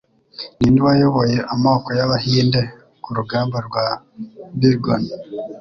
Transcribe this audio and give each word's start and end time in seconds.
Ninde 0.57 0.79
wayoboye 0.87 1.37
amoko 1.53 1.89
y'abahinde 1.97 2.61
kurugamba 3.03 3.57
rwa 3.67 3.85
Bighorn? 4.59 5.05